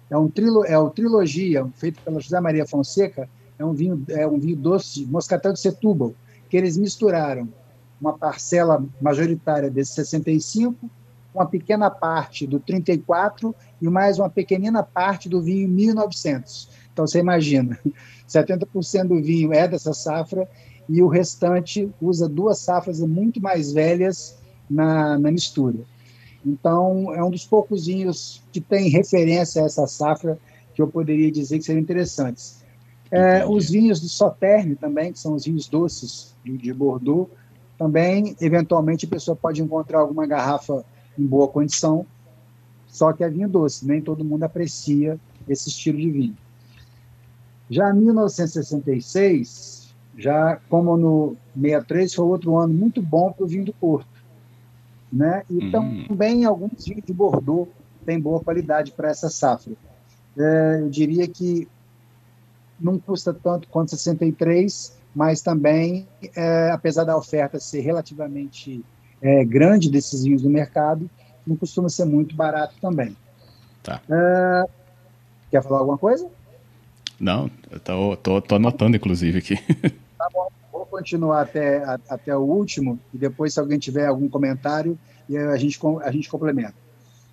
é 0.09 0.17
um 0.17 0.29
trilo, 0.29 0.65
é 0.65 0.79
o 0.79 0.91
trilogia 0.91 1.67
feito 1.77 2.01
pela 2.03 2.21
José 2.21 2.41
Maria 2.41 2.67
Fonseca, 2.67 3.29
é 3.59 3.65
um 3.65 3.73
vinho 3.73 4.05
é 4.09 4.27
um 4.27 4.39
vinho 4.39 4.57
doce, 4.57 5.05
moscatel 5.07 5.53
de 5.53 5.61
Setúbal, 5.61 6.15
que 6.49 6.57
eles 6.57 6.77
misturaram 6.77 7.49
uma 8.01 8.17
parcela 8.17 8.83
majoritária 9.01 9.71
desse 9.71 9.93
65, 9.93 10.91
uma 11.35 11.47
pequena 11.47 11.91
parte 11.91 12.47
do 12.47 12.59
34 12.59 13.55
e 13.81 13.89
mais 13.89 14.19
uma 14.19 14.29
pequenina 14.29 14.83
parte 14.83 15.29
do 15.29 15.41
vinho 15.41 15.69
1900. 15.69 16.69
Então 16.93 17.07
você 17.07 17.19
imagina, 17.19 17.79
70% 18.29 19.09
do 19.09 19.23
vinho 19.23 19.53
é 19.53 19.67
dessa 19.67 19.93
safra 19.93 20.49
e 20.89 21.03
o 21.03 21.09
restante 21.09 21.89
usa 22.01 22.29
duas 22.29 22.59
safras 22.59 23.01
muito 23.01 23.41
mais 23.41 23.73
velhas 23.73 24.39
na, 24.69 25.19
na 25.19 25.31
mistura. 25.31 25.79
Então, 26.45 27.15
é 27.15 27.23
um 27.23 27.31
dos 27.31 27.45
poucos 27.45 27.87
vinhos 27.87 28.43
que 28.51 28.61
tem 28.61 28.89
referência 28.89 29.63
a 29.63 29.67
essa 29.67 29.87
safra 29.87 30.39
que 30.75 30.81
eu 30.81 30.89
poderia 30.89 31.31
dizer 31.31 31.59
que 31.59 31.65
seriam 31.65 31.83
interessantes. 31.83 32.61
É, 33.11 33.45
os 33.47 33.69
vinhos 33.69 34.01
do 34.01 34.09
Sauternes 34.09 34.79
também, 34.79 35.13
que 35.13 35.19
são 35.19 35.35
os 35.35 35.45
vinhos 35.45 35.69
doces 35.69 36.35
de, 36.45 36.57
de 36.57 36.73
Bordeaux, 36.73 37.29
também, 37.77 38.37
eventualmente, 38.41 39.07
a 39.07 39.09
pessoa 39.09 39.37
pode 39.37 39.63
encontrar 39.63 40.01
alguma 40.01 40.27
garrafa 40.27 40.85
em 41.19 41.27
boa 41.27 41.49
condição, 41.49 42.07
só 42.87 43.13
que 43.13 43.25
é 43.25 43.29
vinho 43.29 43.49
doce, 43.49 43.87
nem 43.87 44.01
todo 44.01 44.25
mundo 44.25 44.45
aprecia 44.45 45.19
esse 45.49 45.69
estilo 45.69 45.99
de 45.99 46.11
vinho. 46.11 46.37
Já 47.71 47.91
em 47.91 48.01
1966, 48.01 49.95
já 50.19 50.59
como 50.69 50.97
no 50.97 51.37
63, 51.55 52.15
foi 52.15 52.25
outro 52.27 52.57
ano 52.59 52.75
muito 52.75 53.01
bom 53.01 53.33
para 53.33 53.45
o 53.45 53.49
vinho 53.49 53.65
do 53.65 53.73
Porto 53.73 54.21
né? 55.13 55.43
E 55.51 55.59
uhum. 55.59 56.05
também 56.09 56.45
alguns 56.45 56.85
vinhos 56.85 57.05
de 57.05 57.13
Bordeaux 57.13 57.69
têm 58.05 58.21
boa 58.21 58.41
qualidade 58.41 58.93
para 58.93 59.11
essa 59.11 59.29
safra. 59.29 59.73
É, 60.39 60.79
eu 60.81 60.89
diria 60.89 61.27
que 61.27 61.67
não 62.79 62.99
custa 62.99 63.35
tanto 63.35 63.69
quanto 63.69 63.91
63, 63.91 64.97
mas 65.15 65.43
também, 65.43 66.07
é, 66.37 66.71
apesar 66.71 67.05
da 67.05 67.17
oferta 67.17 67.59
ser 67.59 67.81
relativamente 67.81 68.85
é, 69.21 69.45
grande 69.45 69.91
desses 69.91 70.23
vinhos 70.23 70.43
no 70.43 70.51
mercado, 70.51 71.11
não 71.47 71.57
costuma 71.57 71.89
ser 71.89 72.05
muito 72.05 72.35
barato 72.35 72.75
também. 72.81 73.17
Tá. 73.83 74.01
É, 74.09 74.65
quer 75.51 75.63
falar 75.63 75.81
alguma 75.81 75.99
coisa? 75.99 76.29
Não, 77.21 77.51
eu 77.71 77.79
tô, 77.79 78.17
tô, 78.17 78.41
tô 78.41 78.55
anotando, 78.57 78.97
inclusive, 78.97 79.39
aqui. 79.39 79.57
Tá 80.21 80.29
bom 80.35 80.51
continuar 80.91 81.43
até, 81.43 81.79
a, 81.83 81.99
até 82.11 82.37
o 82.37 82.41
último 82.41 82.99
e 83.15 83.17
depois, 83.17 83.55
se 83.55 83.61
alguém 83.61 83.79
tiver 83.79 84.07
algum 84.07 84.29
comentário, 84.29 84.99
a 85.51 85.57
gente, 85.57 85.79
a 86.03 86.11
gente 86.11 86.29
complementa. 86.29 86.75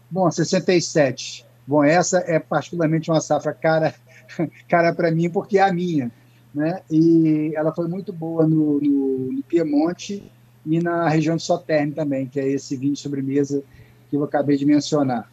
Bom, 0.09 0.29
67. 0.29 1.45
Bom, 1.65 1.83
essa 1.83 2.19
é 2.19 2.39
particularmente 2.39 3.09
uma 3.11 3.19
safra 3.19 3.53
cara, 3.53 3.93
cara 4.69 4.93
para 4.93 5.11
mim, 5.11 5.29
porque 5.29 5.57
é 5.57 5.63
a 5.63 5.73
minha. 5.73 6.11
Né? 6.53 6.79
E 6.89 7.51
ela 7.55 7.73
foi 7.73 7.87
muito 7.87 8.13
boa 8.13 8.47
no, 8.47 8.79
no, 8.79 9.31
no 9.33 9.43
Piemonte 9.43 10.31
e 10.65 10.79
na 10.79 11.09
região 11.09 11.35
de 11.35 11.43
Soterne 11.43 11.91
também, 11.91 12.27
que 12.27 12.39
é 12.39 12.47
esse 12.47 12.77
vinho 12.77 12.93
de 12.93 12.99
sobremesa 12.99 13.63
que 14.09 14.15
eu 14.15 14.23
acabei 14.23 14.55
de 14.55 14.65
mencionar. 14.65 15.29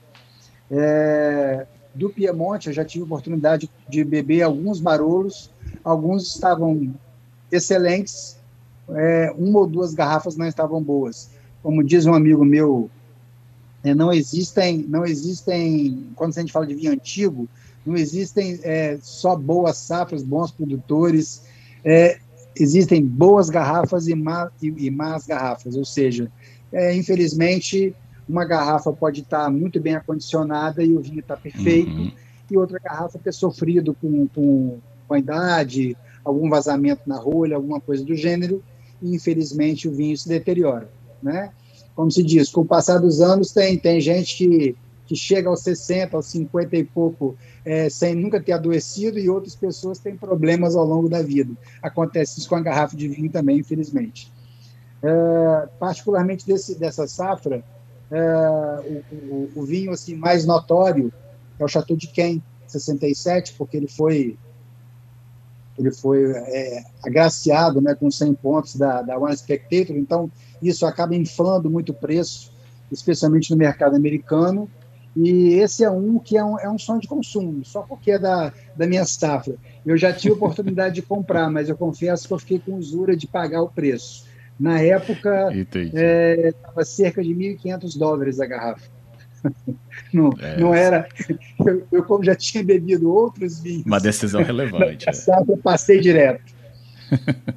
É, 0.70 1.66
do 1.94 2.10
Piemonte, 2.10 2.68
eu 2.68 2.72
já 2.72 2.84
tive 2.84 3.04
oportunidade 3.04 3.70
de 3.88 4.04
beber 4.04 4.42
alguns 4.42 4.80
marolos, 4.80 5.50
alguns 5.82 6.34
estavam 6.34 6.94
excelentes, 7.50 8.36
é, 8.90 9.32
uma 9.36 9.60
ou 9.60 9.66
duas 9.66 9.94
garrafas 9.94 10.36
não 10.36 10.46
estavam 10.46 10.82
boas. 10.82 11.30
Como 11.62 11.82
diz 11.82 12.04
um 12.06 12.14
amigo 12.14 12.44
meu, 12.44 12.90
é, 13.82 13.94
não 13.94 14.12
existem, 14.12 14.78
não 14.88 15.04
existem, 15.04 16.08
quando 16.16 16.36
a 16.36 16.40
gente 16.40 16.52
fala 16.52 16.66
de 16.66 16.74
vinho 16.74 16.92
antigo, 16.92 17.48
não 17.86 17.96
existem 17.96 18.58
é, 18.62 18.98
só 19.00 19.36
boas 19.36 19.76
safras, 19.76 20.22
bons 20.22 20.50
produtores, 20.50 21.42
é, 21.84 22.18
existem 22.58 23.04
boas 23.04 23.50
garrafas 23.50 24.08
e, 24.08 24.14
má, 24.14 24.50
e, 24.62 24.68
e, 24.86 24.90
más 24.90 25.26
garrafas, 25.26 25.76
ou 25.76 25.84
seja, 25.84 26.30
é, 26.72 26.94
infelizmente 26.94 27.94
uma 28.28 28.44
garrafa 28.44 28.92
pode 28.92 29.20
estar 29.20 29.50
muito 29.50 29.80
bem 29.80 29.94
acondicionada 29.94 30.82
e 30.82 30.94
o 30.94 31.00
vinho 31.00 31.20
está 31.20 31.36
perfeito, 31.36 31.90
uhum. 31.90 32.12
e 32.50 32.56
outra 32.56 32.78
garrafa 32.78 33.18
ter 33.18 33.32
sofrido 33.32 33.94
com, 33.94 34.26
com, 34.28 34.78
com 35.06 35.14
a 35.14 35.18
idade, 35.18 35.96
algum 36.24 36.48
vazamento 36.48 37.02
na 37.06 37.16
rolha, 37.16 37.56
alguma 37.56 37.80
coisa 37.80 38.04
do 38.04 38.14
gênero, 38.16 38.62
e 39.02 39.14
infelizmente 39.14 39.88
o 39.88 39.92
vinho 39.92 40.16
se 40.16 40.28
deteriora, 40.28 40.88
né? 41.22 41.50
Como 41.94 42.10
se 42.10 42.22
diz, 42.22 42.50
com 42.50 42.62
o 42.62 42.66
passar 42.66 42.98
dos 42.98 43.20
anos 43.20 43.52
tem, 43.52 43.78
tem 43.78 44.00
gente 44.00 44.36
que, 44.36 44.76
que 45.06 45.14
chega 45.14 45.48
aos 45.48 45.60
60, 45.60 46.16
aos 46.16 46.26
50 46.26 46.76
e 46.76 46.84
pouco, 46.84 47.36
é, 47.64 47.88
sem 47.88 48.14
nunca 48.14 48.40
ter 48.40 48.52
adoecido, 48.52 49.18
e 49.18 49.28
outras 49.28 49.54
pessoas 49.54 49.98
têm 49.98 50.16
problemas 50.16 50.74
ao 50.74 50.84
longo 50.84 51.08
da 51.08 51.22
vida. 51.22 51.54
Acontece 51.82 52.40
isso 52.40 52.48
com 52.48 52.56
a 52.56 52.60
garrafa 52.60 52.96
de 52.96 53.06
vinho 53.06 53.30
também, 53.30 53.58
infelizmente. 53.58 54.32
É, 55.02 55.68
particularmente 55.78 56.46
desse, 56.46 56.78
dessa 56.78 57.06
safra, 57.06 57.62
é, 58.14 59.02
o, 59.10 59.14
o, 59.14 59.50
o, 59.56 59.64
vinho 59.64 59.90
assim 59.90 60.14
mais 60.14 60.46
notório 60.46 61.12
é 61.58 61.64
o 61.64 61.68
Chateau 61.68 61.96
de 61.96 62.06
Quem, 62.06 62.42
67, 62.66 63.54
porque 63.54 63.76
ele 63.76 63.88
foi 63.88 64.38
ele 65.76 65.90
foi 65.90 66.30
é, 66.30 66.84
agraciado 67.04 67.80
né, 67.80 67.96
com 67.96 68.08
100 68.08 68.34
pontos 68.34 68.76
da, 68.76 69.02
da 69.02 69.18
One 69.18 69.36
Spectator, 69.36 69.96
então 69.96 70.30
isso 70.62 70.86
acaba 70.86 71.16
inflando 71.16 71.68
muito 71.68 71.90
o 71.90 71.94
preço, 71.94 72.52
especialmente 72.92 73.50
no 73.50 73.56
mercado 73.56 73.96
americano, 73.96 74.70
e 75.16 75.54
esse 75.54 75.82
é 75.82 75.90
um 75.90 76.20
que 76.20 76.36
é 76.36 76.44
um, 76.44 76.58
é 76.60 76.70
um 76.70 76.78
sonho 76.78 77.00
de 77.00 77.08
consumo, 77.08 77.64
só 77.64 77.82
porque 77.82 78.12
é 78.12 78.18
da, 78.20 78.52
da 78.76 78.86
minha 78.86 79.04
safra. 79.04 79.56
Eu 79.84 79.96
já 79.96 80.12
tive 80.12 80.34
oportunidade 80.34 80.94
de 80.94 81.02
comprar, 81.02 81.50
mas 81.50 81.68
eu 81.68 81.76
confesso 81.76 82.28
que 82.28 82.34
eu 82.34 82.38
fiquei 82.38 82.58
com 82.60 82.74
usura 82.74 83.16
de 83.16 83.26
pagar 83.26 83.62
o 83.62 83.68
preço. 83.68 84.26
Na 84.58 84.80
época, 84.80 85.50
estava 85.52 86.80
é, 86.80 86.84
cerca 86.84 87.22
de 87.22 87.34
1.500 87.34 87.98
dólares 87.98 88.40
a 88.40 88.46
garrafa. 88.46 88.88
Não, 90.12 90.30
é. 90.40 90.56
não 90.58 90.72
era. 90.72 91.08
Eu, 91.66 91.86
eu, 91.90 92.04
como 92.04 92.24
já 92.24 92.36
tinha 92.36 92.62
bebido 92.62 93.12
outros 93.12 93.60
vinhos. 93.60 93.84
Uma 93.84 93.98
decisão 93.98 94.42
relevante. 94.42 95.04
Passado, 95.06 95.50
é. 95.50 95.54
Eu 95.54 95.58
passei 95.58 96.00
direto. 96.00 96.54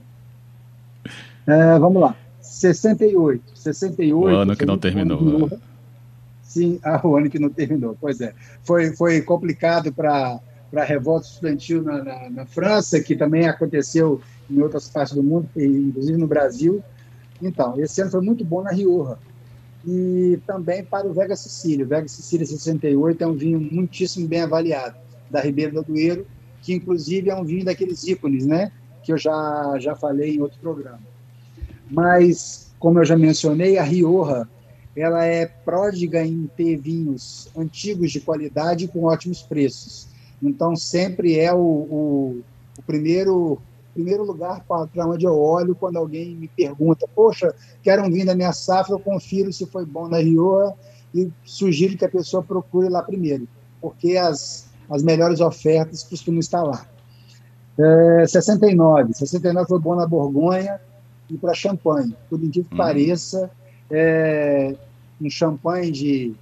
é, 1.46 1.80
vamos 1.80 2.01
lá. 2.01 2.16
68. 2.42 3.44
68. 3.54 4.18
O 4.18 4.25
ano 4.25 4.56
que 4.56 4.66
não 4.66 4.77
terminou. 4.77 5.50
Sim, 6.42 6.80
ah, 6.84 7.00
o 7.04 7.16
ano 7.16 7.30
que 7.30 7.38
não 7.38 7.50
terminou. 7.50 7.96
Pois 8.01 8.20
é. 8.22 8.34
Foi, 8.63 8.96
foi 8.96 9.22
complicado 9.22 9.94
para 9.94 10.39
a 10.76 10.84
revolta 10.84 11.28
estudantil 11.28 11.82
na, 11.82 12.04
na, 12.04 12.30
na 12.30 12.46
França, 12.46 13.00
que 13.00 13.16
também 13.16 13.48
aconteceu 13.48 14.22
em 14.50 14.62
outras 14.62 14.90
partes 14.90 15.14
do 15.16 15.24
mundo, 15.24 15.50
inclusive 15.56 16.18
no 16.18 16.28
Brasil. 16.28 16.84
Então, 17.42 17.80
esse 17.80 18.02
ano 18.02 18.12
foi 18.12 18.22
muito 18.22 18.44
bom 18.44 18.62
na 18.62 18.72
Rioja. 18.72 19.18
E 19.86 20.40
também 20.46 20.84
para 20.84 21.08
o 21.08 21.14
Vega 21.14 21.36
Sicília. 21.36 21.86
O 21.86 21.88
Vega 21.88 22.08
Sicília 22.08 22.46
68 22.46 23.24
é 23.24 23.28
um 23.28 23.34
vinho 23.34 23.60
muitíssimo 23.60 24.28
bem 24.28 24.42
avaliado, 24.42 24.98
da 25.30 25.40
Ribeira 25.40 25.72
do 25.72 25.84
Dueiro, 25.84 26.26
que 26.62 26.74
inclusive 26.74 27.30
é 27.30 27.36
um 27.36 27.46
vinho 27.46 27.64
daqueles 27.64 28.06
ícones, 28.06 28.46
né? 28.46 28.72
Que 29.04 29.14
eu 29.14 29.18
já, 29.18 29.78
já 29.80 29.96
falei 29.96 30.36
em 30.36 30.42
outro 30.42 30.60
programa. 30.60 31.00
Mas, 31.90 32.74
como 32.80 33.00
eu 33.00 33.06
já 33.06 33.16
mencionei, 33.16 33.78
a 33.78 33.84
Rioja 33.84 34.48
ela 34.96 35.24
é 35.24 35.46
pródiga 35.46 36.26
em 36.26 36.50
ter 36.58 36.76
vinhos 36.76 37.50
antigos 37.56 38.12
de 38.12 38.20
qualidade 38.20 38.88
com 38.88 39.04
ótimos 39.04 39.44
preços. 39.44 40.08
Então, 40.41 40.75
sempre 40.75 41.39
é 41.39 41.53
o, 41.53 41.58
o, 41.58 42.41
o 42.77 42.82
primeiro 42.86 43.60
primeiro 43.98 44.24
lugar 44.24 44.63
para 44.63 45.08
onde 45.08 45.25
eu 45.25 45.36
olho 45.36 45.74
quando 45.74 45.98
alguém 45.98 46.36
me 46.36 46.48
pergunta, 46.48 47.08
poxa, 47.15 47.51
quero 47.82 48.03
um 48.03 48.12
vinho 48.12 48.27
da 48.27 48.36
minha 48.36 48.53
safra, 48.53 48.94
eu 48.94 49.00
confiro 49.00 49.51
se 49.51 49.65
foi 49.65 49.88
bom 49.88 50.08
na 50.08 50.20
Rioja 50.20 50.75
e 51.15 51.32
sugiro 51.44 51.98
que 51.98 52.06
a 52.06 52.10
pessoa 52.10 52.44
procure 52.44 52.89
lá 52.89 53.01
primeiro, 53.01 53.48
porque 53.82 54.15
as, 54.15 54.70
as 54.88 55.01
melhores 55.01 55.39
ofertas 55.39 56.03
costumam 56.03 56.39
estar 56.39 56.62
lá. 56.62 56.86
É, 57.79 58.27
69. 58.27 59.14
69 59.16 59.68
foi 59.68 59.79
bom 59.79 59.96
na 59.96 60.05
Borgonha 60.05 60.79
e 61.27 61.35
para 61.35 61.55
champanhe. 61.55 62.16
Por 62.29 62.38
incrível 62.44 62.70
que 62.70 62.75
hum. 62.75 62.77
pareça, 62.77 63.50
é, 63.90 64.75
um 65.20 65.29
champanhe 65.29 65.92
de 65.92 66.35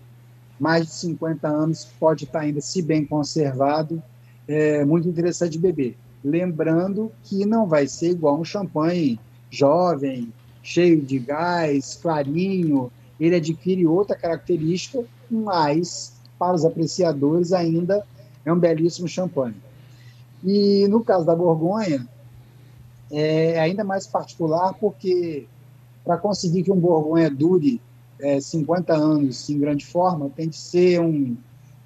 mais 0.59 0.85
de 0.85 0.91
50 0.91 1.47
anos 1.47 1.87
pode 1.99 2.25
estar 2.25 2.41
ainda, 2.41 2.61
se 2.61 2.81
bem 2.81 3.05
conservado, 3.05 4.01
é 4.47 4.85
muito 4.85 5.07
interessante 5.07 5.57
beber. 5.57 5.97
Lembrando 6.23 7.11
que 7.23 7.45
não 7.45 7.67
vai 7.67 7.87
ser 7.87 8.11
igual 8.11 8.39
um 8.39 8.45
champanhe 8.45 9.19
jovem, 9.49 10.31
cheio 10.63 11.01
de 11.01 11.19
gás, 11.19 11.99
clarinho. 12.01 12.91
Ele 13.19 13.35
adquire 13.35 13.85
outra 13.85 14.15
característica, 14.15 15.03
mas 15.29 16.13
para 16.37 16.55
os 16.55 16.65
apreciadores 16.65 17.53
ainda 17.53 18.05
é 18.43 18.51
um 18.51 18.59
belíssimo 18.59 19.07
champanhe. 19.07 19.55
E 20.43 20.87
no 20.87 21.03
caso 21.03 21.25
da 21.25 21.35
Borgonha, 21.35 22.07
é 23.11 23.59
ainda 23.59 23.83
mais 23.83 24.07
particular 24.07 24.73
porque 24.73 25.47
para 26.03 26.17
conseguir 26.17 26.63
que 26.63 26.71
um 26.71 26.79
Borgonha 26.79 27.29
dure 27.29 27.81
é, 28.19 28.39
50 28.39 28.93
anos 28.93 29.49
em 29.49 29.59
grande 29.59 29.85
forma, 29.85 30.29
tem 30.29 30.49
que 30.49 30.57
ser 30.57 30.99
um, 30.99 31.35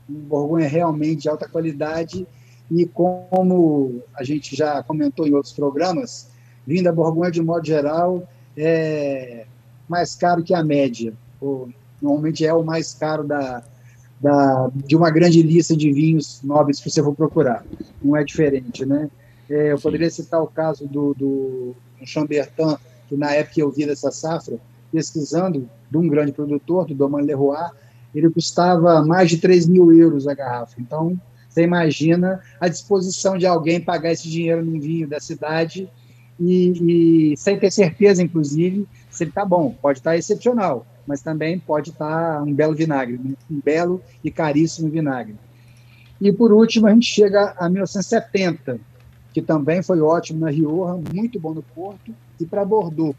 um 0.10 0.14
Borgonha 0.14 0.68
realmente 0.68 1.24
de 1.24 1.30
alta 1.30 1.48
qualidade 1.48 2.28
e 2.72 2.86
como 2.86 4.02
a 4.14 4.24
gente 4.24 4.56
já 4.56 4.84
comentou 4.84 5.28
em 5.28 5.34
outros 5.34 5.54
programas, 5.54 6.30
vinho 6.66 6.84
da 6.84 6.92
Borgonha, 6.92 7.32
de 7.32 7.42
modo 7.42 7.66
geral, 7.66 8.28
é 8.56 9.46
mais 9.88 10.16
caro 10.16 10.44
que 10.44 10.54
a 10.54 10.64
média. 10.64 11.14
Ou, 11.42 11.70
normalmente 12.02 12.46
é 12.46 12.54
o 12.54 12.64
mais 12.64 12.94
caro 12.94 13.24
da, 13.24 13.64
da, 14.22 14.70
de 14.76 14.96
uma 14.96 15.10
grande 15.10 15.42
lista 15.42 15.76
de 15.76 15.92
vinhos 15.92 16.42
nobres 16.44 16.80
que 16.80 16.90
você 16.90 17.02
for 17.02 17.16
procurar. 17.16 17.66
Não 18.02 18.16
é 18.16 18.24
diferente, 18.24 18.86
né? 18.86 19.10
É, 19.50 19.72
eu 19.72 19.80
poderia 19.80 20.10
citar 20.10 20.42
o 20.42 20.48
caso 20.48 20.88
do, 20.88 21.14
do 21.16 21.76
Chambertin, 22.06 22.78
que 23.08 23.18
na 23.18 23.34
época 23.34 23.60
eu 23.60 23.72
vi 23.72 23.86
dessa 23.86 24.12
safra, 24.12 24.60
pesquisando, 24.92 25.70
de 25.90 25.98
um 25.98 26.08
grande 26.08 26.32
produtor, 26.32 26.86
do 26.86 26.96
Domaine 26.96 27.28
Leroy, 27.28 27.70
ele 28.14 28.30
custava 28.30 29.04
mais 29.04 29.30
de 29.30 29.38
3 29.38 29.68
mil 29.68 29.94
euros 29.94 30.28
a 30.28 30.34
garrafa. 30.34 30.76
Então, 30.80 31.20
você 31.48 31.64
imagina 31.64 32.42
a 32.60 32.68
disposição 32.68 33.38
de 33.38 33.46
alguém 33.46 33.82
pagar 33.82 34.12
esse 34.12 34.30
dinheiro 34.30 34.64
num 34.64 34.80
vinho 34.80 35.08
da 35.08 35.20
cidade 35.20 35.90
e, 36.40 37.32
e 37.32 37.38
sem 37.38 37.60
ter 37.60 37.72
certeza, 37.72 38.22
inclusive, 38.24 38.88
se 39.10 39.24
ele 39.24 39.32
está 39.32 39.44
bom. 39.44 39.76
Pode 39.82 40.00
estar 40.00 40.12
tá 40.12 40.18
excepcional, 40.18 40.86
mas 41.06 41.22
também 41.22 41.60
pode 41.60 41.90
estar 41.90 42.38
tá 42.38 42.44
um 42.44 42.54
belo 42.54 42.76
vinagre, 42.76 43.20
um 43.50 43.60
belo 43.64 44.02
e 44.24 44.32
caríssimo 44.32 44.90
vinagre. 44.90 45.36
E 46.22 46.32
por 46.32 46.52
último, 46.52 46.88
a 46.88 46.94
gente 46.94 47.08
chega 47.08 47.56
a 47.58 47.70
1970, 47.70 48.80
que 49.34 49.42
também 49.42 49.82
foi 49.82 50.02
ótimo 50.02 50.40
na 50.40 50.50
Rioja, 50.50 51.02
muito 51.14 51.40
bom 51.40 51.54
no 51.54 51.64
Porto, 51.64 52.14
e 52.40 52.46
para 52.46 52.66
Bordeaux. 52.66 53.16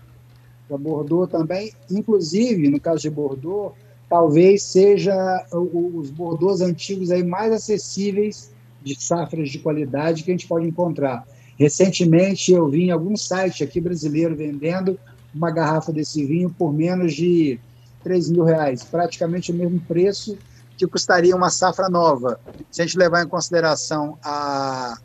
Bordeaux 0.78 1.30
também, 1.30 1.72
inclusive, 1.90 2.68
no 2.68 2.80
caso 2.80 3.00
de 3.00 3.10
Bordeaux, 3.10 3.74
talvez 4.08 4.62
seja 4.64 5.46
os 5.52 6.10
bordeaux 6.10 6.60
antigos 6.60 7.10
aí 7.10 7.22
mais 7.22 7.52
acessíveis 7.52 8.50
de 8.82 9.00
safras 9.00 9.50
de 9.50 9.58
qualidade 9.58 10.24
que 10.24 10.30
a 10.30 10.34
gente 10.34 10.48
pode 10.48 10.66
encontrar. 10.66 11.24
Recentemente 11.58 12.50
eu 12.52 12.68
vi 12.68 12.84
em 12.84 12.90
algum 12.90 13.16
site 13.16 13.62
aqui 13.62 13.80
brasileiro 13.80 14.34
vendendo 14.34 14.98
uma 15.32 15.50
garrafa 15.50 15.92
desse 15.92 16.24
vinho 16.24 16.50
por 16.50 16.72
menos 16.72 17.14
de 17.14 17.60
3 18.02 18.30
mil 18.30 18.44
reais, 18.44 18.82
praticamente 18.82 19.52
o 19.52 19.54
mesmo 19.54 19.80
preço 19.80 20.36
que 20.76 20.86
custaria 20.86 21.36
uma 21.36 21.50
safra 21.50 21.88
nova. 21.88 22.40
Se 22.70 22.80
a 22.80 22.86
gente 22.86 22.96
levar 22.96 23.22
em 23.22 23.28
consideração 23.28 24.18
a, 24.24 24.98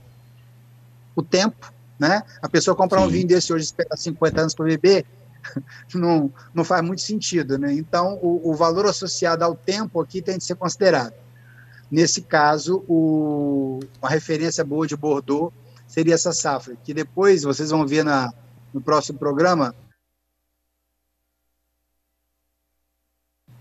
o 1.15 1.21
tempo, 1.21 1.71
né? 1.99 2.23
A 2.41 2.47
pessoa 2.47 2.75
comprar 2.75 3.01
Sim. 3.01 3.07
um 3.07 3.09
vinho 3.09 3.27
desse 3.27 3.53
hoje 3.53 3.65
esperar 3.65 3.97
50 3.97 4.41
anos 4.41 4.55
para 4.55 4.65
beber, 4.65 5.05
não, 5.93 6.31
não 6.53 6.63
faz 6.63 6.83
muito 6.83 7.01
sentido. 7.01 7.57
Né? 7.57 7.73
Então, 7.73 8.19
o, 8.21 8.51
o, 8.51 8.53
valor 8.53 8.85
associado 8.85 9.43
ao 9.43 9.55
tempo 9.55 9.99
aqui 10.01 10.21
tem 10.21 10.37
de 10.37 10.43
ser 10.43 10.55
considerado. 10.55 11.13
Nesse 11.89 12.21
caso, 12.21 12.83
o, 12.87 13.79
uma 14.01 14.09
referência 14.09 14.63
boa 14.63 14.87
de 14.87 14.95
Bordeaux 14.95 15.53
seria 15.87 16.15
essa 16.15 16.33
safra, 16.33 16.75
que 16.83 16.93
depois 16.93 17.43
vocês 17.43 17.69
vão 17.69 17.85
ver 17.85 18.03
na, 18.03 18.33
no 18.73 18.81
próximo 18.81 19.19
programa. 19.19 19.75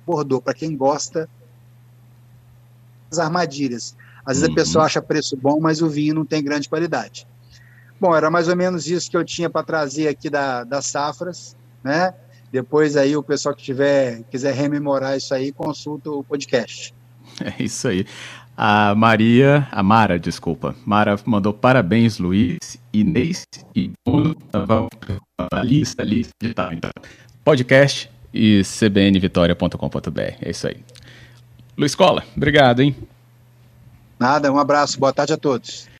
Bordeaux, 0.06 0.42
para 0.42 0.54
quem 0.54 0.76
gosta 0.76 1.28
das 3.10 3.18
armadilhas. 3.18 3.96
Às 4.24 4.38
vezes 4.38 4.48
uhum. 4.48 4.52
a 4.52 4.56
pessoa 4.56 4.84
acha 4.84 5.02
preço 5.02 5.36
bom, 5.36 5.60
mas 5.60 5.82
o 5.82 5.88
vinho 5.88 6.14
não 6.14 6.24
tem 6.24 6.42
grande 6.42 6.68
qualidade. 6.68 7.26
Bom, 8.00 8.14
era 8.14 8.30
mais 8.30 8.48
ou 8.48 8.56
menos 8.56 8.86
isso 8.86 9.10
que 9.10 9.16
eu 9.16 9.24
tinha 9.24 9.48
para 9.48 9.64
trazer 9.64 10.08
aqui 10.08 10.28
da, 10.28 10.64
das 10.64 10.86
safras 10.86 11.56
né? 11.84 12.14
Depois 12.50 12.96
aí 12.96 13.16
o 13.16 13.22
pessoal 13.22 13.54
que 13.54 13.62
tiver 13.62 14.22
quiser 14.30 14.54
rememorar 14.54 15.16
isso 15.16 15.34
aí, 15.34 15.52
consulta 15.52 16.10
o 16.10 16.24
podcast. 16.24 16.94
É 17.42 17.62
isso 17.62 17.88
aí. 17.88 18.06
A 18.56 18.94
Maria, 18.94 19.66
a 19.72 19.82
Mara, 19.82 20.18
desculpa. 20.18 20.76
Mara 20.86 21.18
mandou 21.24 21.52
parabéns, 21.52 22.18
Luiz, 22.18 22.78
Inês 22.92 23.44
e 23.74 23.90
a 25.50 25.62
lista, 25.64 26.04
lista 26.04 26.32
de 26.40 26.54
tá, 26.54 26.72
então. 26.72 26.90
Podcast 27.44 28.08
e 28.32 28.62
cbnvitoria.com.br. 28.62 30.20
É 30.40 30.50
isso 30.50 30.68
aí. 30.68 30.76
Luiz 31.76 31.96
Cola, 31.96 32.22
obrigado, 32.36 32.80
hein? 32.80 32.94
Nada, 34.18 34.52
um 34.52 34.58
abraço, 34.58 35.00
boa 35.00 35.12
tarde 35.12 35.32
a 35.32 35.36
todos. 35.36 35.88